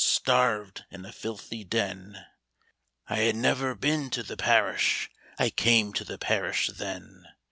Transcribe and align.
Starved 0.03 0.83
in 0.89 1.05
a 1.05 1.11
filthy 1.11 1.63
den; 1.63 2.25
I 3.07 3.17
had 3.17 3.35
never 3.35 3.75
been 3.75 4.09
to 4.09 4.23
the 4.23 4.35
parish,— 4.35 5.11
I 5.37 5.51
came 5.51 5.93
to 5.93 6.03
the 6.03 6.17
parish 6.17 6.71
then. 6.73 7.27